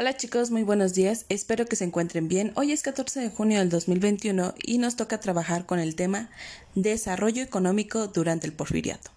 Hola 0.00 0.16
chicos, 0.16 0.50
muy 0.50 0.62
buenos 0.62 0.94
días. 0.94 1.26
Espero 1.28 1.66
que 1.66 1.76
se 1.76 1.84
encuentren 1.84 2.26
bien. 2.26 2.52
Hoy 2.54 2.72
es 2.72 2.80
14 2.80 3.20
de 3.20 3.28
junio 3.28 3.58
del 3.58 3.68
2021 3.68 4.54
y 4.62 4.78
nos 4.78 4.96
toca 4.96 5.20
trabajar 5.20 5.66
con 5.66 5.78
el 5.78 5.94
tema 5.94 6.30
Desarrollo 6.74 7.42
económico 7.42 8.06
durante 8.06 8.46
el 8.46 8.54
porfiriato. 8.54 9.10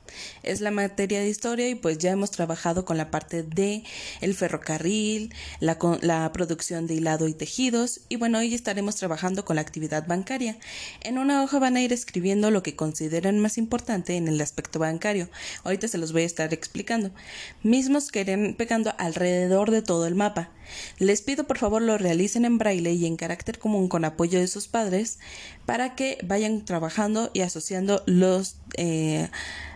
Es 0.44 0.62
la 0.62 0.72
materia 0.72 1.20
de 1.20 1.30
historia 1.30 1.70
y 1.70 1.76
pues 1.76 1.98
ya 1.98 2.12
hemos 2.12 2.32
trabajado 2.32 2.86
con 2.86 2.98
la 2.98 3.12
parte 3.12 3.44
de 3.44 3.84
el 4.22 4.34
ferrocarril, 4.34 5.34
la, 5.60 5.78
la 6.02 6.32
producción 6.32 6.88
de 6.88 6.96
hilado 6.96 7.28
y 7.28 7.34
tejidos 7.34 8.02
y 8.10 8.16
bueno, 8.16 8.40
hoy 8.40 8.54
estaremos 8.54 8.96
trabajando 8.96 9.46
con 9.46 9.56
la 9.56 9.62
actividad 9.62 10.08
bancaria. 10.08 10.58
En 11.02 11.18
una 11.18 11.44
hoja 11.44 11.60
van 11.60 11.76
a 11.78 11.82
ir 11.82 11.94
escribiendo 11.94 12.52
lo 12.52 12.64
que 12.64 12.76
consideran 12.76 13.40
más 13.40 13.58
importante 13.58 14.16
en 14.16 14.28
el 14.28 14.42
aspecto 14.42 14.80
bancario. 14.80 15.30
Ahorita 15.64 15.88
se 15.88 15.98
los 15.98 16.12
voy 16.12 16.24
a 16.24 16.26
estar 16.26 16.54
explicando. 16.54 17.12
Mismos 17.64 18.12
que 18.12 18.22
irán 18.22 18.56
pegando 18.58 18.94
alrededor 18.98 19.72
de 19.72 19.82
todo 19.82 20.08
el 20.08 20.16
mapa. 20.16 20.52
Les 21.00 21.22
pido 21.22 21.46
por 21.46 21.58
favor 21.58 21.82
lo 21.82 21.98
realicen 21.98 22.46
en 22.46 22.58
braille 22.58 22.94
y 22.94 23.06
en 23.06 23.18
carácter 23.18 23.60
común 23.60 23.88
con 23.88 24.06
apoyo 24.06 24.40
de 24.40 24.48
sus 24.48 24.68
padres 24.68 25.20
para 25.66 25.96
que 25.96 26.18
vayan 26.24 26.66
trabajando 26.66 27.30
y 27.34 27.42
asociando 27.42 28.04
los, 28.06 28.56
eh, 28.78 29.30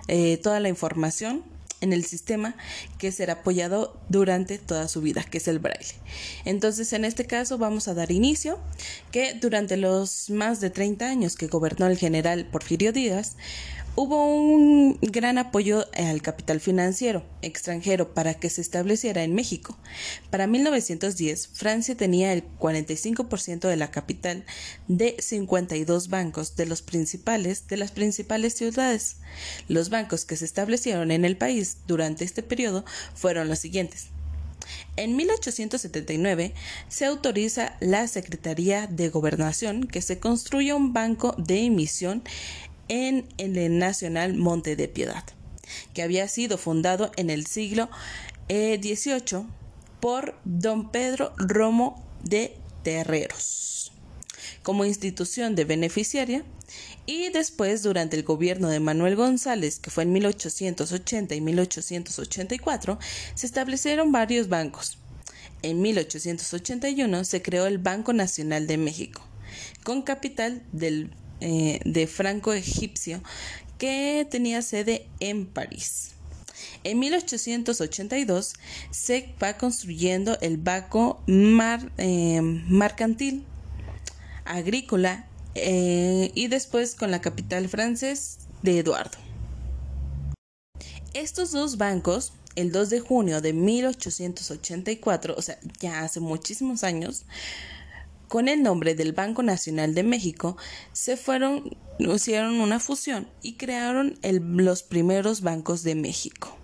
eh, 0.08 0.38
toda 0.38 0.60
la 0.60 0.70
información 0.70 1.44
en 1.82 1.94
el 1.94 2.04
sistema 2.06 2.56
que 2.98 3.12
será 3.12 3.34
apoyado 3.34 4.00
durante 4.10 4.58
toda 4.58 4.88
su 4.88 5.02
vida, 5.02 5.24
que 5.24 5.38
es 5.38 5.48
el 5.48 5.60
braille. 5.60 5.96
Entonces, 6.46 6.92
en 6.94 7.06
este 7.06 7.26
caso 7.26 7.58
vamos 7.58 7.88
a 7.88 7.94
dar 7.94 8.12
inicio 8.12 8.60
que 9.12 9.36
durante 9.36 9.78
los 9.78 10.30
más 10.30 10.60
de 10.60 10.70
30 10.70 11.08
años 11.08 11.36
que 11.36 11.48
gobernó 11.48 11.88
el 11.88 11.98
general 11.98 12.48
Porfirio 12.52 12.92
Díaz, 12.92 13.36
Hubo 14.00 14.28
un 14.28 15.00
gran 15.02 15.40
apoyo 15.40 15.88
al 15.96 16.22
capital 16.22 16.60
financiero 16.60 17.26
extranjero 17.42 18.14
para 18.14 18.36
que 18.36 18.52
se 18.52 18.62
estableciera 18.62 19.23
en 19.23 19.34
México. 19.34 19.76
Para 20.30 20.46
1910, 20.46 21.48
Francia 21.48 21.98
tenía 21.98 22.32
el 22.32 22.44
45% 22.60 23.68
de 23.68 23.76
la 23.76 23.90
capital 23.90 24.46
de 24.88 25.16
52 25.18 26.09
bancos 26.09 26.56
de 26.56 26.68
los 26.68 26.84
principales 26.84 27.68
de 27.70 27.78
las 27.78 27.90
principales 27.90 28.53
ciudades. 28.53 29.16
Los 29.68 29.90
bancos 29.90 30.25
que 30.25 30.36
se 30.36 30.45
establecieron 30.45 31.09
en 31.09 31.25
el 31.25 31.36
país 31.36 31.78
durante 31.88 32.23
este 32.23 32.44
periodo 32.44 32.86
fueron 33.16 33.48
los 33.48 33.58
siguientes: 33.58 34.09
en 34.95 35.16
1879 35.16 36.53
se 36.90 37.06
autoriza 37.06 37.78
la 37.80 38.08
Secretaría 38.08 38.88
de 38.88 39.09
Gobernación 39.09 39.88
que 39.88 40.02
se 40.02 40.20
construya 40.20 40.75
un 40.75 40.94
banco 40.94 41.36
de 41.38 41.64
emisión 41.66 42.23
en 42.90 43.28
el 43.38 43.78
Nacional 43.78 44.36
Monte 44.36 44.76
de 44.76 44.88
Piedad, 44.88 45.24
que 45.94 46.04
había 46.04 46.28
sido 46.28 46.58
fundado 46.58 47.12
en 47.18 47.30
el 47.30 47.46
siglo 47.46 47.90
XVIII 48.50 49.40
eh, 49.40 49.46
por 50.00 50.40
don 50.46 50.92
Pedro 50.92 51.34
Romo 51.38 52.06
de 52.24 52.56
Terreros 52.84 53.68
como 54.68 54.84
institución 54.84 55.56
de 55.56 55.64
beneficiaria 55.64 56.44
y 57.06 57.30
después 57.30 57.84
durante 57.84 58.18
el 58.18 58.24
gobierno 58.24 58.68
de 58.68 58.82
Manuel 58.82 59.16
González, 59.16 59.80
que 59.80 59.90
fue 59.90 60.04
en 60.04 60.12
1880 60.12 61.36
y 61.36 61.40
1884, 61.40 63.00
se 63.34 63.46
establecieron 63.46 64.12
varios 64.12 64.50
bancos. 64.50 64.98
En 65.62 65.82
1881 65.82 67.24
se 67.24 67.42
creó 67.42 67.66
el 67.66 67.78
Banco 67.78 68.12
Nacional 68.12 68.68
de 68.68 68.78
México, 68.78 69.26
con 69.86 70.02
capital 70.02 70.62
del 70.74 71.12
eh, 71.42 71.80
de 71.86 72.08
franco 72.08 72.54
egipcio 72.54 73.22
que 73.78 74.28
tenía 74.30 74.62
sede 74.62 75.08
en 75.20 75.46
París. 75.46 76.12
En 76.84 77.00
1882 77.00 78.54
se 78.92 79.34
va 79.42 79.58
construyendo 79.58 80.38
el 80.42 80.58
banco 80.58 81.22
eh, 81.28 82.42
mercantil 82.42 83.46
agrícola 84.46 85.28
eh, 85.56 86.32
y 86.34 86.48
después 86.48 86.96
con 86.96 87.12
la 87.12 87.22
capital 87.22 87.68
francés 87.68 88.40
de 88.62 88.80
Eduardo. 88.80 89.18
Estos 91.14 91.52
dos 91.52 91.78
bancos, 91.78 92.34
el 92.56 92.72
2 92.72 92.90
de 92.90 93.00
junio 93.00 93.42
de 93.42 93.53
1884, 93.53 95.36
o 95.36 95.42
sea, 95.42 95.58
ya 95.80 96.02
hace 96.02 96.20
muchísimos 96.20 96.84
años, 96.84 97.26
con 98.28 98.48
el 98.48 98.64
nombre 98.64 98.96
del 98.96 99.14
Banco 99.14 99.44
Nacional 99.44 99.94
de 99.96 100.04
México, 100.04 100.58
se 100.94 101.18
fueron, 101.18 101.78
hicieron 102.00 102.60
una 102.60 102.80
fusión 102.80 103.28
y 103.42 103.54
crearon 103.54 104.20
los 104.22 104.84
primeros 104.84 105.42
bancos 105.42 105.84
de 105.84 105.96
México. 105.96 106.56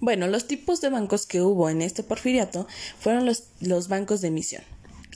Bueno, 0.00 0.28
los 0.28 0.46
tipos 0.46 0.80
de 0.80 0.90
bancos 0.90 1.26
que 1.26 1.42
hubo 1.42 1.68
en 1.70 1.82
este 1.82 2.02
porfiriato 2.02 2.68
fueron 3.00 3.26
los, 3.26 3.88
bancos 3.88 4.20
de 4.20 4.28
emisión, 4.28 4.62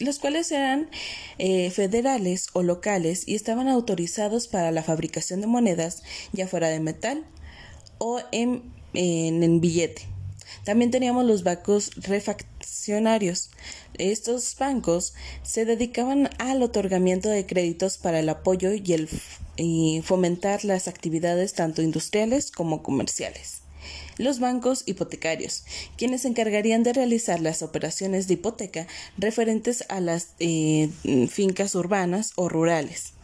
los 0.01 0.19
cuales 0.19 0.51
eran 0.51 0.91
eh, 1.39 1.71
federales 1.71 2.49
o 2.53 2.65
locales 2.65 3.29
y 3.29 3.37
estaban 3.37 3.69
autorizados 3.69 4.49
para 4.49 4.73
la 4.73 4.83
fabricación 4.83 5.41
de 5.41 5.47
monedas, 5.47 6.03
ya 6.33 6.49
fuera 6.49 6.69
de 6.69 6.81
metal 6.81 7.25
o 7.99 8.21
en, 8.33 8.73
en 8.93 9.61
billete. 9.61 10.12
También 10.65 10.91
teníamos 10.91 11.25
los 11.25 11.43
bancos 11.43 11.91
refaccionarios. 11.97 13.51
Estos 13.99 14.57
bancos 14.59 15.15
se 15.43 15.65
dedicaban 15.65 16.31
al 16.39 16.63
otorgamiento 16.63 17.29
de 17.29 17.47
créditos 17.47 17.99
para 17.99 18.21
el 18.21 18.29
apoyo 18.29 18.73
y 18.73 18.93
el 18.93 19.09
y 19.57 20.03
fomentar 20.05 20.65
las 20.65 20.89
actividades 20.89 21.53
tanto 21.55 21.83
industriales 21.83 22.51
como 22.51 22.83
comerciales. 22.83 23.61
Los 24.19 24.41
bancos 24.41 24.85
hipotecarios, 24.87 25.65
quienes 25.97 26.23
se 26.23 26.29
encargarían 26.29 26.83
de 26.83 26.93
realizar 26.93 27.41
las 27.41 27.63
operaciones 27.63 28.29
de 28.29 28.35
hipoteca 28.35 28.87
referentes 29.19 29.85
a 29.89 30.01
las 30.01 30.35
eh, 30.39 30.91
fincas 31.29 31.75
urbanas 31.75 32.33
o 32.37 32.49
rurales. 32.49 33.15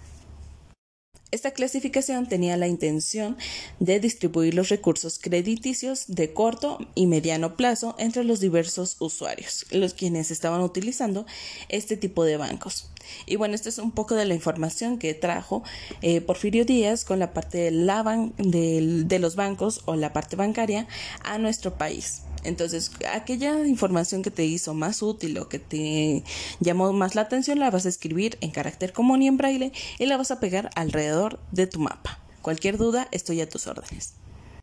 Esta 1.31 1.51
clasificación 1.51 2.27
tenía 2.27 2.57
la 2.57 2.69
intención 2.69 3.37
de 3.81 4.01
distribuir 4.01 4.55
los 4.55 4.71
recursos 4.71 5.19
crediticios 5.19 6.07
de 6.07 6.33
corto 6.33 6.79
y 6.95 7.07
mediano 7.07 7.55
plazo 7.55 7.95
entre 7.99 8.25
los 8.25 8.41
diversos 8.41 8.97
usuarios, 8.99 9.67
los 9.71 9.93
quienes 9.93 10.31
estaban 10.31 10.63
utilizando 10.63 11.27
este 11.69 11.99
tipo 11.99 12.25
de 12.25 12.39
bancos. 12.39 12.89
Y 13.27 13.37
bueno, 13.37 13.55
esta 13.55 13.69
es 13.69 13.77
un 13.77 13.91
poco 13.91 14.15
de 14.15 14.25
la 14.25 14.35
información 14.35 14.99
que 14.99 15.13
trajo 15.13 15.63
eh, 16.01 16.23
Porfirio 16.23 16.65
Díaz 16.65 17.05
con 17.05 17.19
la 17.19 17.35
parte 17.35 17.59
de, 17.59 17.71
la 17.73 18.31
de 18.39 19.19
los 19.19 19.37
bancos 19.37 19.83
o 19.85 19.97
la 19.97 20.15
parte 20.15 20.35
bancaria 20.35 20.87
a 21.25 21.37
nuestro 21.37 21.77
país. 21.77 22.23
Entonces, 22.45 22.91
aquella 23.13 23.67
información 23.67 24.23
que 24.23 24.31
te 24.31 24.45
hizo 24.45 24.75
más 24.75 25.03
útil 25.03 25.39
o 25.39 25.49
que 25.49 25.59
te 25.59 26.25
llamó 26.61 26.93
más 26.93 27.15
la 27.15 27.23
atención 27.23 27.59
la 27.59 27.71
vas 27.71 27.87
a 27.87 27.89
escribir 27.89 28.39
en 28.41 28.51
carácter 28.51 28.93
común 28.93 29.23
y 29.23 29.29
en 29.29 29.37
braille 29.37 29.73
y 29.99 30.07
la 30.07 30.17
vas 30.17 30.31
a 30.31 30.41
pegar 30.41 30.71
alrededor 30.75 31.41
de 31.53 31.67
tu 31.67 31.81
mapa. 31.81 32.19
Cualquier 32.43 32.79
duda, 32.79 33.09
estoy 33.11 33.41
a 33.41 33.49
tus 33.49 33.67
órdenes. 33.67 34.18